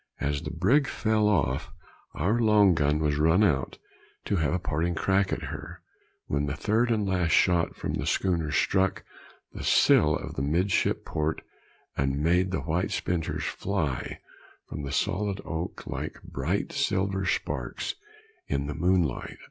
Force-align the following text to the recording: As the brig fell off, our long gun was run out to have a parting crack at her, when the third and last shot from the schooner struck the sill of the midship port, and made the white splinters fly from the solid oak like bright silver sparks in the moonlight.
As 0.19 0.41
the 0.41 0.49
brig 0.49 0.87
fell 0.87 1.27
off, 1.27 1.69
our 2.15 2.39
long 2.39 2.73
gun 2.73 2.97
was 2.97 3.19
run 3.19 3.43
out 3.43 3.77
to 4.25 4.37
have 4.37 4.51
a 4.51 4.57
parting 4.57 4.95
crack 4.95 5.31
at 5.31 5.43
her, 5.43 5.83
when 6.25 6.47
the 6.47 6.55
third 6.55 6.89
and 6.89 7.07
last 7.07 7.33
shot 7.33 7.75
from 7.75 7.93
the 7.93 8.07
schooner 8.07 8.49
struck 8.49 9.03
the 9.53 9.63
sill 9.63 10.15
of 10.15 10.33
the 10.33 10.41
midship 10.41 11.05
port, 11.05 11.43
and 11.95 12.17
made 12.19 12.49
the 12.49 12.61
white 12.61 12.89
splinters 12.89 13.43
fly 13.43 14.19
from 14.67 14.81
the 14.81 14.91
solid 14.91 15.39
oak 15.45 15.85
like 15.85 16.19
bright 16.23 16.71
silver 16.71 17.23
sparks 17.23 17.93
in 18.47 18.65
the 18.65 18.73
moonlight. 18.73 19.37